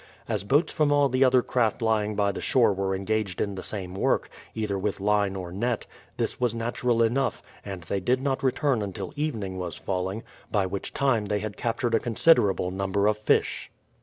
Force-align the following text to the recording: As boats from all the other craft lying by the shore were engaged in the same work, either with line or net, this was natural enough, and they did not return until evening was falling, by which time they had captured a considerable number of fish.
As 0.27 0.43
boats 0.43 0.73
from 0.73 0.91
all 0.91 1.09
the 1.09 1.23
other 1.23 1.43
craft 1.43 1.79
lying 1.79 2.15
by 2.15 2.31
the 2.31 2.41
shore 2.41 2.73
were 2.73 2.95
engaged 2.95 3.39
in 3.39 3.53
the 3.53 3.61
same 3.61 3.93
work, 3.93 4.29
either 4.55 4.75
with 4.75 4.99
line 4.99 5.35
or 5.35 5.51
net, 5.51 5.85
this 6.17 6.39
was 6.39 6.55
natural 6.55 7.03
enough, 7.03 7.43
and 7.63 7.83
they 7.83 7.99
did 7.99 8.19
not 8.19 8.41
return 8.41 8.81
until 8.81 9.13
evening 9.15 9.59
was 9.59 9.75
falling, 9.75 10.23
by 10.51 10.65
which 10.65 10.91
time 10.91 11.25
they 11.27 11.37
had 11.37 11.55
captured 11.55 11.93
a 11.93 11.99
considerable 11.99 12.71
number 12.71 13.05
of 13.05 13.15
fish. 13.15 13.69